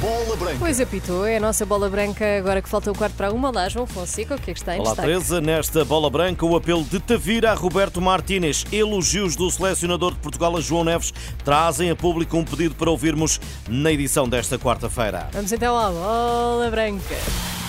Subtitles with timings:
[0.00, 0.56] Bola Branca.
[0.58, 3.50] Pois apitou, é a nossa bola branca agora que falta o quarto para uma.
[3.50, 5.08] Olá, João Fonseca, o que é que está em Olá, destaque?
[5.08, 5.40] Teresa.
[5.40, 8.64] Nesta bola branca, o apelo de Tavira a Roberto Martínez.
[8.72, 13.40] Elogios do selecionador de Portugal a João Neves trazem a público um pedido para ouvirmos
[13.68, 15.28] na edição desta quarta-feira.
[15.32, 17.61] Vamos então à bola branca.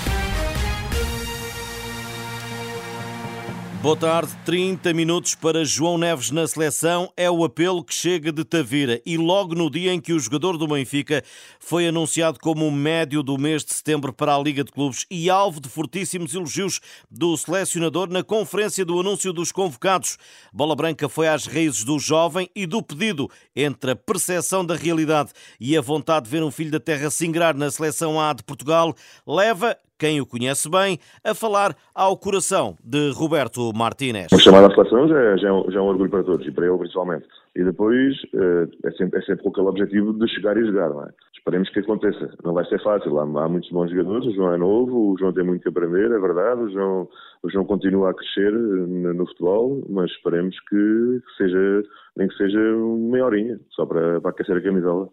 [3.84, 8.46] Boa tarde, 30 minutos para João Neves na seleção é o apelo que chega de
[8.46, 11.22] Tavira e logo no dia em que o jogador do Benfica
[11.60, 15.60] foi anunciado como médio do mês de setembro para a Liga de Clubes e alvo
[15.60, 16.80] de fortíssimos elogios
[17.12, 20.18] do selecionador na conferência do anúncio dos convocados.
[20.54, 25.34] Bola Branca foi às raízes do jovem e do pedido entre a percepção da realidade
[25.60, 28.44] e a vontade de ver um filho da terra se ingrar na seleção A de
[28.44, 28.96] Portugal,
[29.28, 34.28] leva quem o conhece bem, a falar ao coração de Roberto Martínez.
[34.32, 36.46] O chamado à seleção já é, já, é um, já é um orgulho para todos,
[36.46, 37.26] e para ele principalmente.
[37.56, 41.10] E depois eh, é, sempre, é sempre aquele objetivo de chegar e jogar, não é?
[41.38, 42.34] Esperemos que aconteça.
[42.44, 45.34] Não vai ser fácil, há, há muitos bons jogadores, o João é novo, o João
[45.34, 47.10] tem muito que aprender, é verdade, o João,
[47.44, 51.84] o João continua a crescer no, no futebol, mas esperemos que seja,
[52.24, 55.10] nem que seja meia horinha, só para, para aquecer a camisola.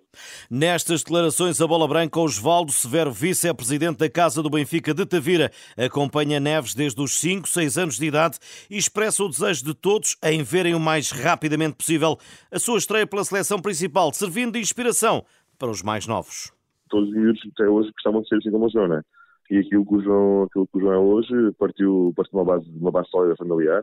[0.50, 6.38] Nestas declarações, a bola branca, Osvaldo Severo, vice-presidente da Casa do Benfica de Tavira, acompanha
[6.38, 8.38] Neves desde os 5, 6 anos de idade
[8.70, 12.16] e expressa o desejo de todos em verem o mais rapidamente possível
[12.50, 15.24] a sua estreia pela seleção principal, servindo de inspiração
[15.58, 16.52] para os mais novos.
[16.88, 19.02] Todos os miúdos até hoje gostavam de ser assim como o João, não é?
[19.50, 22.44] E aquilo que o João, aquilo que o João é hoje partiu, partiu de uma
[22.44, 23.82] base, uma base sólida familiar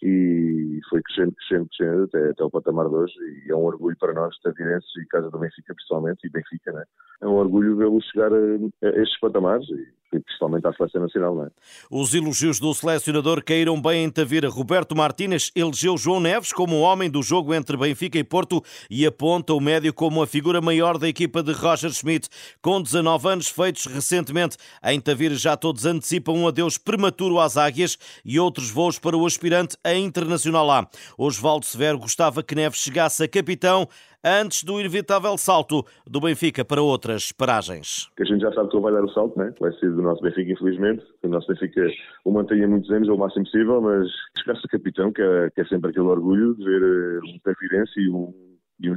[0.00, 0.57] e
[0.88, 3.14] foi crescendo, crescendo, crescendo até, até o patamar de hoje
[3.46, 6.84] e é um orgulho para nós, Tavirenses e Casa do Benfica principalmente, e Benfica, né?
[7.20, 11.50] É um orgulho vê-lo chegar a, a estes patamares e principalmente à seleção nacional, é?
[11.90, 14.48] Os elogios do selecionador caíram bem em Tavira.
[14.48, 19.04] Roberto Martínez elegeu João Neves como o homem do jogo entre Benfica e Porto e
[19.06, 22.28] aponta o médio como a figura maior da equipa de Roger Schmidt.
[22.62, 27.98] Com 19 anos feitos recentemente, em Tavira já todos antecipam um adeus prematuro às águias
[28.24, 30.88] e outros voos para o aspirante a Internacional A.
[31.16, 33.88] Osvaldo Severo gostava que Neves chegasse a capitão
[34.24, 38.08] antes do inevitável salto do Benfica para outras paragens.
[38.18, 39.52] A gente já sabe que ele vai dar o salto, né?
[39.60, 41.04] vai ser do nosso Benfica, infelizmente.
[41.22, 41.88] O nosso Benfica
[42.24, 44.08] o mantém há muitos anos, é o máximo possível, mas
[44.38, 48.00] chegasse a capitão, que é, que é sempre aquele orgulho de ver eh, um Tafirense
[48.00, 48.34] e um,
[48.80, 48.94] e um,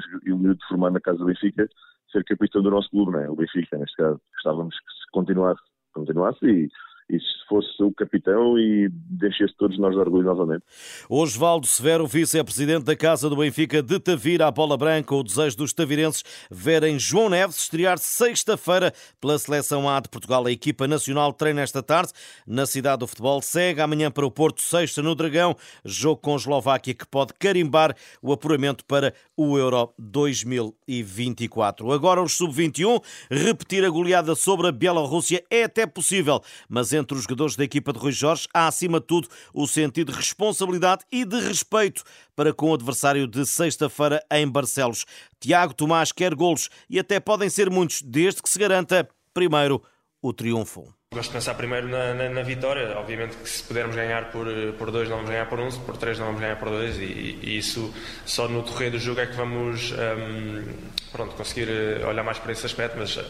[0.51, 1.67] um formado na casa do Benfica
[2.11, 3.29] ser capitão do nosso clube, né?
[3.29, 4.19] o Benfica, neste caso.
[4.35, 5.61] Gostávamos que continuasse,
[5.93, 6.69] continuasse e
[7.11, 10.63] e se fosse o capitão e deixasse todos nós de orgulho novamente.
[11.09, 15.73] Osvaldo Severo, vice-presidente da Casa do Benfica de Tavira, à bola branca, o desejo dos
[15.73, 20.45] tavirenses verem João Neves estrear sexta-feira pela Seleção A de Portugal.
[20.47, 22.13] A equipa nacional treina esta tarde
[22.47, 26.37] na cidade do futebol, segue amanhã para o Porto, sexta no Dragão, jogo com a
[26.37, 31.91] Eslováquia que pode carimbar o apuramento para o Euro 2024.
[31.91, 37.23] Agora os sub-21, repetir a goleada sobre a Bielorrússia é até possível, mas entre os
[37.23, 41.25] jogadores da equipa de Rui Jorge há, acima de tudo, o sentido de responsabilidade e
[41.25, 42.03] de respeito
[42.35, 45.05] para com o adversário de sexta-feira em Barcelos.
[45.39, 49.83] Tiago Tomás quer golos e até podem ser muitos, desde que se garanta, primeiro,
[50.21, 51.00] o triunfo.
[51.13, 52.97] Gosto de pensar primeiro na, na, na, vitória.
[52.97, 56.17] Obviamente que se pudermos ganhar por, por dois, não vamos ganhar por um, por três,
[56.17, 56.95] não vamos ganhar por dois.
[56.95, 57.93] E, e isso
[58.25, 60.63] só no torreio do jogo é que vamos um,
[61.11, 62.95] pronto, conseguir eh, olhar mais para esse aspecto.
[62.97, 63.25] Mas uh,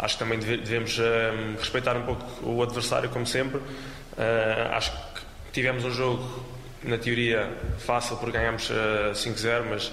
[0.00, 3.58] acho que também devemos um, respeitar um pouco o adversário, como sempre.
[3.58, 6.44] Uh, acho que tivemos um jogo,
[6.82, 7.48] na teoria,
[7.78, 9.92] fácil porque ganhámos uh, 5-0, mas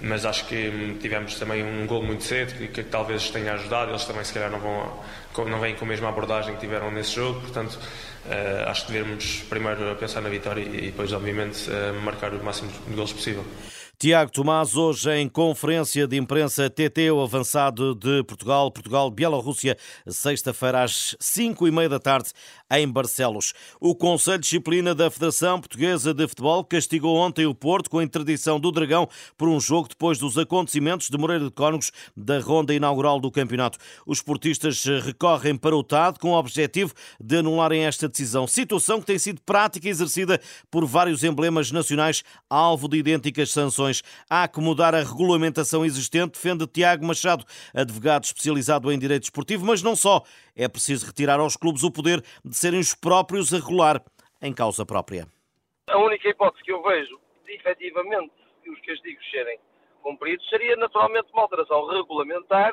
[0.00, 3.90] mas acho que tivemos também um gol muito cedo que, que, talvez tenha ajudado.
[3.90, 5.00] Eles também, se calhar, não, vão,
[5.46, 7.40] não vêm com a mesma abordagem que tiveram nesse jogo.
[7.40, 7.78] Portanto,
[8.26, 12.70] uh, acho que devemos primeiro pensar na vitória e, depois, obviamente, uh, marcar o máximo
[12.86, 13.44] de gols possível.
[13.98, 19.74] Tiago Tomás, hoje em conferência de imprensa TT, o avançado de Portugal, Portugal-Bielorrússia,
[20.06, 22.28] sexta-feira às 5 e meia da tarde,
[22.70, 23.54] em Barcelos.
[23.80, 28.04] O Conselho de Disciplina da Federação Portuguesa de Futebol castigou ontem o Porto com a
[28.04, 32.74] interdição do Dragão por um jogo depois dos acontecimentos de Moreira de Cónegos da ronda
[32.74, 33.78] inaugural do campeonato.
[34.06, 39.06] Os portistas recorrem para o TAD com o objetivo de anularem esta decisão, situação que
[39.06, 40.38] tem sido prática exercida
[40.70, 43.85] por vários emblemas nacionais, alvo de idênticas sanções.
[44.28, 47.44] Há que mudar a regulamentação existente, defende Tiago Machado,
[47.74, 50.22] advogado especializado em direito esportivo, mas não só.
[50.54, 54.02] É preciso retirar aos clubes o poder de serem os próprios a regular
[54.42, 55.26] em causa própria.
[55.88, 58.32] A única hipótese que eu vejo efetivamente
[58.68, 59.58] os castigos serem
[60.02, 62.72] cumpridos seria naturalmente uma alteração regulamentar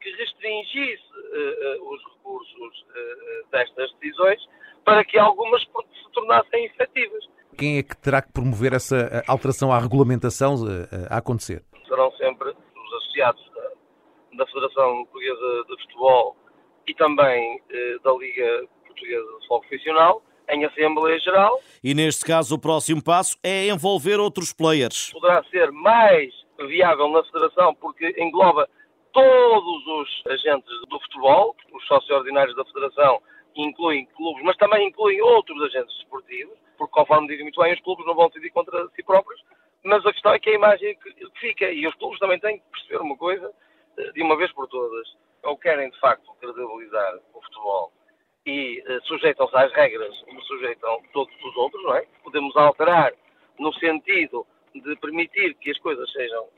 [0.00, 4.40] que restringisse uh, uh, os recursos uh, destas decisões
[4.84, 7.24] para que algumas se tornassem efetivas.
[7.56, 10.54] Quem é que terá que promover essa alteração à regulamentação
[11.10, 11.62] a acontecer?
[11.86, 13.42] Serão sempre os associados
[14.36, 16.36] da Federação Portuguesa de Futebol
[16.86, 21.60] e também eh, da Liga Portuguesa de Futebol Profissional em Assembleia Geral.
[21.82, 25.10] E neste caso o próximo passo é envolver outros players.
[25.12, 26.32] Poderá ser mais
[26.68, 28.68] viável na Federação porque engloba
[29.12, 33.22] todos os agentes do futebol, os sócios ordinários da Federação
[33.56, 38.06] incluem clubes, mas também incluem outros agentes esportivos, porque conforme dizem muito bem, os clubes
[38.06, 39.40] não vão decidir contra si próprios,
[39.82, 42.64] mas a questão é que a imagem que fica, e os clubes também têm que
[42.70, 43.52] perceber uma coisa,
[43.98, 45.06] eh, de uma vez por todas,
[45.42, 47.92] ou querem de facto credibilizar o futebol
[48.46, 52.06] e uh, sujeitam-se às regras como sujeitam todos os outros, não é?
[52.22, 53.12] Podemos alterar
[53.58, 56.50] no sentido de permitir que as coisas sejam uh,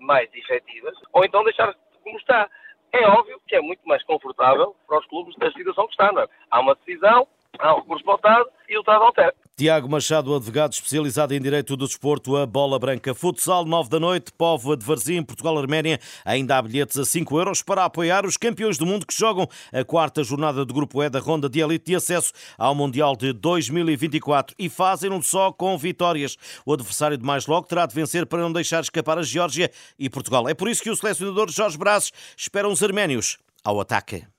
[0.00, 2.48] mais efetivas, ou então deixar como está.
[2.92, 6.22] É óbvio que é muito mais confortável para os clubes da situação que está, não
[6.22, 6.28] é?
[6.50, 7.26] Há uma decisão,
[7.56, 9.34] recurso pautado e o Estado altera.
[9.58, 13.14] Tiago Machado, advogado especializado em Direito do Desporto, a Bola Branca.
[13.14, 15.98] Futsal, 9 da noite, Povo de Varzim, Portugal-Arménia.
[16.26, 19.82] Ainda há bilhetes a 5 euros para apoiar os campeões do mundo que jogam a
[19.82, 24.54] quarta jornada do Grupo E da Ronda de Elite de acesso ao Mundial de 2024
[24.58, 26.36] e fazem-no só com vitórias.
[26.66, 30.10] O adversário de mais logo terá de vencer para não deixar escapar a Geórgia e
[30.10, 30.46] Portugal.
[30.46, 34.35] É por isso que o selecionador Jorge Brazes espera os arménios ao ataque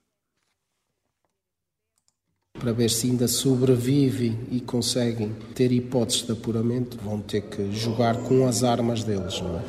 [2.60, 8.18] para ver se ainda sobrevivem e conseguem ter hipóteses de apuramento, vão ter que jogar
[8.24, 9.62] com as armas deles, não é?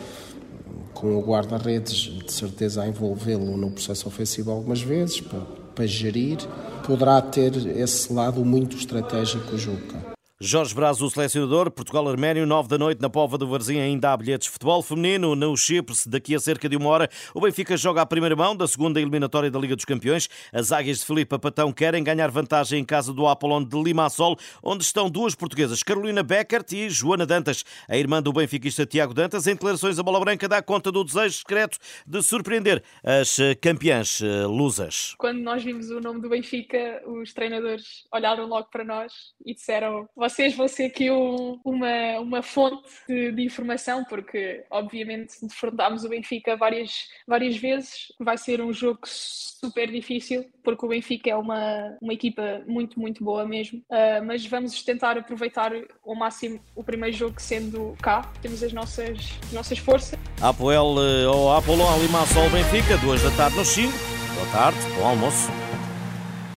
[0.99, 5.41] com o guarda-redes de certeza a envolvê-lo no processo ofensivo algumas vezes, para,
[5.75, 6.39] para gerir,
[6.85, 10.08] poderá ter esse lado muito estratégico o.
[10.41, 14.47] Jorge Braz, o selecionador, Portugal-Arménio, 9 da noite na Pova do Varzim, ainda há bilhetes
[14.47, 17.11] de futebol feminino no Chipre, daqui a cerca de uma hora.
[17.35, 20.29] O Benfica joga a primeira mão da segunda eliminatória da Liga dos Campeões.
[20.53, 24.85] As águias de Filipe Patão querem ganhar vantagem em casa do Apollon de Limassol, onde
[24.85, 27.65] estão duas portuguesas, Carolina Beckert e Joana Dantas.
[27.89, 31.37] A irmã do benfiquista Tiago Dantas, em declarações a bola branca, dá conta do desejo
[31.37, 35.17] secreto de surpreender as eh, campeãs eh, lusas.
[35.19, 39.13] Quando nós vimos o nome do Benfica, os treinadores olharam logo para nós
[39.45, 45.35] e disseram vocês vão ser aqui um, uma, uma fonte de, de, informação, porque obviamente
[45.43, 48.13] defrontámos o Benfica várias, várias vezes.
[48.21, 53.25] Vai ser um jogo super difícil, porque o Benfica é uma, uma equipa muito, muito
[53.25, 53.79] boa mesmo.
[53.91, 55.73] Uh, mas vamos tentar aproveitar
[56.07, 58.31] ao máximo o primeiro jogo sendo cá.
[58.43, 60.19] Temos as nossas, as nossas forças.
[60.41, 60.85] Apoel
[61.35, 63.93] ou Apolon, Limassol, Benfica, duas da tarde no Chile.
[64.35, 65.68] Boa tarde, bom almoço.